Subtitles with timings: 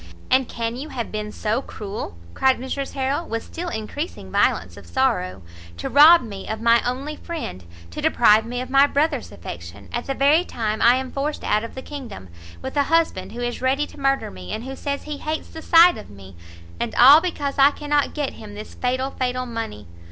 [0.31, 4.87] "And can you have been so cruel?" cried Mrs Harrel, with still encreasing violence of
[4.87, 5.43] sorrow,
[5.77, 10.07] "to rob me of my only friend, to deprive me of my Brother's affection, at
[10.07, 12.29] the very time I am forced out of the kingdom,
[12.63, 15.61] with a husband who is ready to murder me, and who says he hates the
[15.61, 16.35] sight of me,
[16.79, 19.85] and all because I cannot get him this fatal, fatal money!